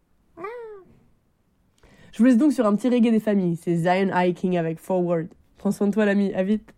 Je 2.14 2.20
vous 2.20 2.26
laisse 2.26 2.38
donc 2.38 2.52
sur 2.52 2.66
un 2.66 2.76
petit 2.76 2.90
reggae 2.90 3.12
des 3.12 3.20
familles, 3.20 3.58
c'est 3.58 3.76
Zion 3.76 4.10
Hiking 4.12 4.58
avec 4.58 4.80
Forward. 4.80 5.28
Prends 5.58 5.72
soin 5.72 5.88
de 5.88 5.94
toi 5.94 6.06
l'ami, 6.06 6.34
à 6.34 6.42
vite. 6.42 6.74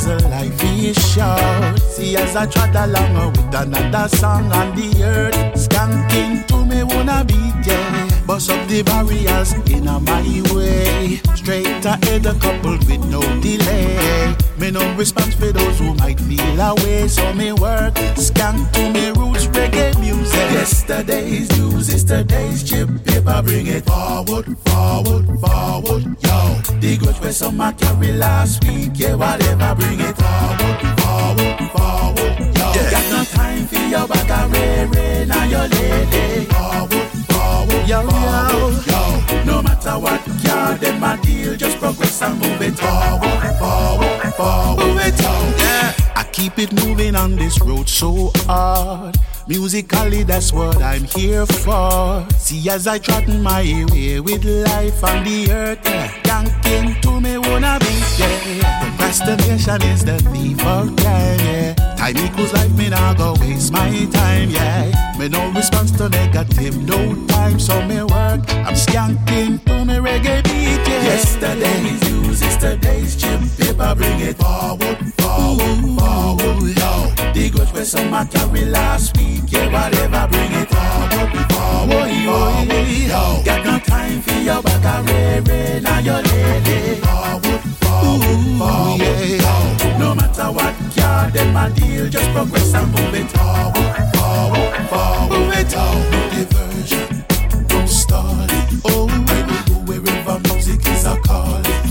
Cause 0.00 0.24
life 0.24 0.64
is 0.64 0.96
short. 1.12 1.78
See, 1.78 2.16
as 2.16 2.34
I 2.34 2.46
trot 2.46 2.74
along 2.74 3.32
with 3.32 3.54
another 3.54 4.08
song 4.16 4.50
on 4.50 4.74
the 4.74 5.04
earth, 5.04 5.34
skanking 5.54 6.46
to 6.46 6.64
me 6.64 6.82
wanna 6.84 7.22
be, 7.22 7.34
yeah. 7.68 8.09
Bust 8.30 8.48
up 8.52 8.68
the 8.68 8.80
barriers 8.82 9.54
in 9.74 9.88
a 9.88 9.98
my 9.98 10.22
way. 10.54 11.16
Straight 11.34 11.84
ahead, 11.84 12.26
a 12.26 12.34
couple 12.34 12.78
with 12.86 13.04
no 13.10 13.20
delay. 13.40 14.36
Me 14.56 14.70
no 14.70 14.94
response 14.94 15.34
for 15.34 15.50
those 15.50 15.80
who 15.80 15.94
might 15.94 16.20
feel 16.20 16.60
away. 16.60 17.08
So 17.08 17.34
me 17.34 17.50
work, 17.50 17.92
skank 18.14 18.70
to 18.74 18.88
me 18.92 19.10
roots 19.18 19.46
reggae 19.46 19.98
music. 19.98 20.46
Yesterday's 20.52 21.50
news 21.58 21.88
is 21.92 22.04
today's 22.04 22.62
chip 22.62 22.88
paper. 23.04 23.42
Bring 23.42 23.66
it 23.66 23.84
forward, 23.84 24.46
forward, 24.66 25.26
forward, 25.40 26.04
yo. 26.22 26.38
The 26.78 26.98
grudge 27.00 27.20
where 27.20 27.32
some 27.32 27.60
I 27.60 27.72
carry 27.72 28.12
last 28.12 28.64
week, 28.64 28.92
yeah, 28.94 29.16
whatever. 29.16 29.74
Bring 29.74 29.98
it 29.98 30.14
forward, 30.14 30.78
forward, 31.02 31.58
forward, 31.74 32.38
yo. 32.38 32.90
Got 32.94 33.06
no 33.10 33.24
time 33.24 33.66
for 33.66 33.82
your 33.90 34.06
back 34.06 34.30
and 34.30 34.52
ray, 34.52 34.86
ray, 34.86 35.24
now 35.26 35.42
your 35.46 35.66
lady. 35.66 36.44
Forward, 36.44 37.08
forward, 37.26 37.39
yo, 37.86 38.08
forward, 38.08 38.86
yo. 38.86 39.44
No 39.44 39.62
matter 39.62 39.98
what 39.98 40.26
yard 40.44 40.80
them 40.80 41.02
a 41.02 41.16
deal, 41.22 41.56
just 41.56 41.78
progress 41.78 42.22
and 42.22 42.38
move 42.40 42.62
it 42.62 42.78
forward, 42.78 43.56
forward, 43.58 44.34
forward, 44.34 44.86
move 44.86 45.00
it 45.00 45.24
on, 45.24 45.58
yeah. 45.58 45.92
I 46.16 46.24
keep 46.32 46.58
it 46.58 46.72
moving 46.84 47.16
on 47.16 47.36
this 47.36 47.60
road 47.60 47.88
so 47.88 48.30
hard. 48.46 49.16
Musically, 49.48 50.22
that's 50.22 50.52
what 50.52 50.80
I'm 50.80 51.04
here 51.04 51.44
for. 51.44 52.24
See, 52.38 52.68
as 52.70 52.86
I 52.86 52.98
trotting 52.98 53.42
my 53.42 53.84
way 53.90 54.20
with 54.20 54.44
life 54.44 55.02
on 55.02 55.24
the 55.24 55.50
earth, 55.50 55.80
yeah. 55.84 56.12
yanking 56.24 57.00
to 57.02 57.20
me 57.20 57.36
wanna 57.36 57.78
be 57.80 58.00
there. 58.16 58.80
Procrastination 58.80 59.82
is 59.82 60.04
the 60.04 60.18
thief 60.30 60.64
of 60.64 60.94
time, 60.96 61.40
yeah. 61.40 61.79
Time 62.12 62.26
equals 62.26 62.52
life, 62.52 62.76
me 62.76 62.88
not 62.88 63.16
go 63.18 63.34
waste 63.38 63.72
my 63.72 63.88
time, 64.10 64.50
yeah. 64.50 65.14
Me 65.16 65.28
no 65.28 65.52
response 65.52 65.92
to 65.92 66.08
negative, 66.08 66.76
no 66.82 67.14
time, 67.26 67.60
so 67.60 67.80
me 67.86 68.02
work. 68.02 68.42
I'm 68.66 68.74
skanking 68.74 69.64
to 69.66 69.84
me 69.84 69.94
reggae 69.94 70.42
beat, 70.42 70.88
yeah. 70.88 71.04
Yesterday's 71.04 72.02
news 72.10 72.42
is 72.42 72.56
today's 72.56 73.14
chip 73.14 73.40
paper, 73.56 73.94
bring 73.94 74.18
it 74.18 74.36
forward, 74.38 74.98
forward, 75.18 76.00
forward, 76.00 76.78
yo. 76.78 77.32
The 77.32 77.50
goods 77.52 77.72
where 77.72 77.84
some 77.84 78.12
I 78.12 78.24
carry 78.24 78.64
last 78.64 79.16
week, 79.16 79.44
yeah, 79.46 79.70
whatever, 79.70 80.26
bring 80.32 80.50
it 80.50 80.68
forward, 80.68 81.30
forward, 81.52 82.10
forward, 82.26 82.88
yo. 83.06 83.42
Got 83.44 83.64
no 83.64 83.78
time 83.78 84.20
for 84.20 84.34
your 84.34 84.60
back, 84.62 84.84
I 84.84 85.00
ray, 85.02 85.40
ray, 85.42 85.80
now 85.80 86.00
your 86.00 86.22
lady. 86.22 87.00
Forward, 87.02 87.69
forward, 88.18 88.58
forward, 88.58 89.40
yo. 89.44 89.98
No 89.98 90.14
matter 90.14 90.50
what 90.50 90.74
yard 90.96 91.32
them 91.32 91.56
a 91.56 91.70
deal, 91.70 92.08
just 92.08 92.30
progress 92.30 92.74
and 92.74 92.88
move 92.92 93.14
it 93.14 93.30
forward, 93.30 93.94
forward, 94.16 94.88
forward, 94.88 95.38
move 95.38 95.52
it 95.54 95.76
on. 95.76 96.10
No 96.10 96.20
diversion, 96.30 97.24
no 97.70 97.86
stalling. 97.86 98.66
Oh, 98.84 99.08
I 99.08 99.42
will 99.46 99.64
go 99.68 99.92
wherever 99.92 100.38
music 100.48 100.86
is 100.86 101.04
a 101.04 101.16
calling. 101.22 101.82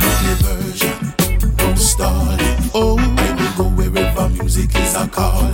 No 0.00 0.10
diversion, 0.24 1.14
no 1.58 1.74
stalling. 1.74 2.70
Oh, 2.74 2.96
I 2.98 3.34
will 3.38 3.52
go 3.56 3.64
wherever 3.76 4.28
music 4.30 4.74
is 4.76 4.94
a 4.94 5.06
calling. 5.08 5.52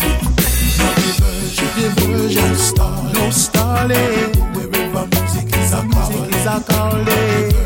No 0.79 0.87
diversion, 1.03 1.69
diversion, 1.77 2.51
no 2.51 2.55
stalling. 2.55 3.15
No 3.15 3.31
stalling. 3.31 4.33
Wherever 4.55 5.07
music 5.07 5.57
is 5.57 5.73
a 5.73 5.83
calling. 5.93 6.35
Is 6.35 6.47
a 6.47 6.61
calling. 6.61 7.64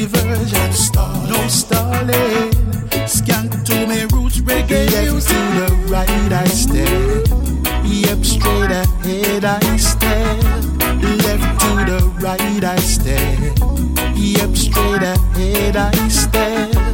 Diversion, 0.00 0.72
stalling. 0.72 1.28
No 1.28 1.46
stalling. 1.46 2.50
Skank 3.04 3.64
to 3.66 3.86
me 3.86 4.06
roots 4.14 4.38
reggae 4.40 4.90
Left 4.92 5.26
to 5.28 5.34
the 5.58 5.68
right 5.90 6.32
I 6.32 6.46
step 6.46 7.28
Yep, 7.84 8.24
straight 8.24 8.70
ahead 8.70 9.44
I 9.44 9.76
step 9.76 10.42
Left 11.26 11.60
to 11.60 11.84
the 11.84 12.12
right 12.18 12.64
I 12.64 12.76
step 12.76 13.58
Yep, 14.16 14.56
straight 14.56 15.02
ahead 15.02 15.76
I 15.76 16.08
step 16.08 16.89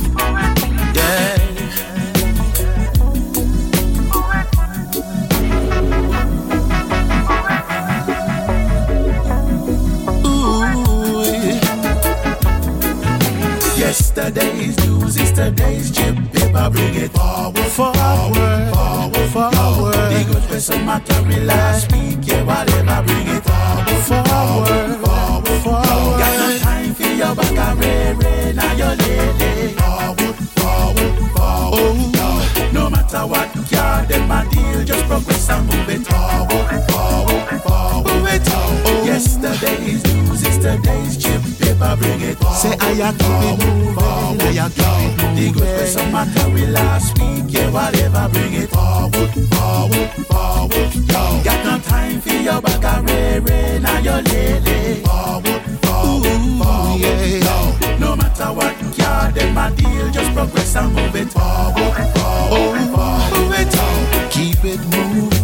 Yesterday's 13.86 14.76
news 14.84 15.16
is 15.16 15.30
today's 15.30 15.92
chip 15.92 16.16
paper. 16.32 16.68
Bring 16.70 16.96
it 16.96 17.12
forward, 17.12 17.70
forward, 17.70 18.74
forward, 18.74 19.30
forward. 19.30 19.94
The 19.94 20.26
goods 20.26 20.50
where 20.50 20.58
some 20.58 20.88
I 20.88 20.98
carry 20.98 21.38
last 21.44 21.92
week, 21.92 22.18
yeah, 22.22 22.42
whatever. 22.42 23.06
Bring 23.06 23.28
it 23.28 23.44
forward, 23.46 23.86
forward, 24.10 25.06
forward, 25.06 25.62
forward. 25.62 26.18
Got 26.18 26.34
no 26.36 26.58
time 26.58 26.94
for 26.94 27.04
your 27.04 27.34
ray, 27.78 28.12
ray, 28.14 28.52
now 28.54 28.72
your 28.74 28.96
lady. 28.96 29.74
Forward, 29.78 30.34
forward, 30.58 31.14
forward. 31.36 31.78
Oh, 31.78 32.70
no 32.72 32.90
matter 32.90 33.24
what 33.24 33.70
yard 33.70 34.08
them 34.08 34.30
a 34.32 34.50
deal, 34.50 34.84
just 34.84 35.04
progress 35.06 35.48
and 35.48 35.64
move 35.64 35.88
it 35.90 36.04
forward, 36.04 36.82
forward, 36.90 37.62
forward. 37.62 38.14
Move 38.14 38.26
it 38.34 38.52
on. 38.52 39.06
Yesterday's 39.06 40.02
news 40.12 40.42
is 40.42 40.58
today's 40.58 41.16
chip 41.16 41.40
paper. 41.76 41.96
Bring 41.96 42.20
it 42.20 42.38
forward. 42.38 42.56
Say 42.56 42.76
I 42.80 42.90
a 42.92 43.12
keep 43.12 43.22
it 43.22 43.66
moving, 43.66 43.98
I 43.98 44.66
a 44.66 44.70
keep 44.70 44.86
it 44.86 45.22
moving. 45.22 45.52
The 45.52 45.60
where 45.60 45.86
some 45.86 46.14
I 46.14 46.26
carry 46.32 46.66
last 46.66 47.18
week, 47.18 47.44
yeah, 47.48 47.70
whatever. 47.70 48.28
Bring 48.32 48.54
it 48.54 48.70
forward, 48.70 49.30
forward, 49.54 50.10
forward. 50.30 50.94
Yo, 50.94 51.42
got 51.44 51.64
no 51.64 51.78
time 51.80 52.20
for 52.20 52.32
your 52.32 52.60
back 52.60 52.84
and 52.84 53.10
ray, 53.10 53.38
ray, 53.40 53.78
now 53.80 53.98
your 53.98 54.22
lady. 54.22 55.02
Forward, 55.02 55.62
forward, 55.84 56.40
forward. 56.60 57.00
Yo, 57.46 57.98
no 57.98 58.16
matter 58.16 58.52
what 58.52 58.98
yard 58.98 59.34
them 59.34 59.58
a 59.58 59.70
deal, 59.76 60.10
just 60.10 60.32
progress 60.32 60.76
and 60.76 60.94
move 60.94 61.16
it 61.16 61.28
forward, 61.30 61.94
forward, 62.16 62.52
oh, 62.52 62.86
forward. 62.94 63.32
Move 63.40 63.54
it 63.60 63.78
on. 63.78 64.30
Keep 64.30 64.64
it 64.64 64.80
moving. 64.94 65.36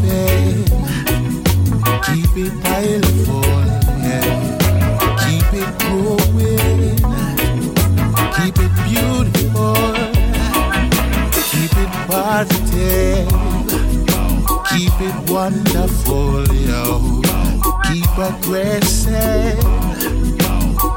Keep 2.03 2.37
it 2.37 2.53
pilot 2.63 3.05
full, 3.25 3.62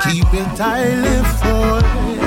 Keep 0.05 0.33
it 0.33 0.57
highly 0.57 1.23
full. 1.39 2.24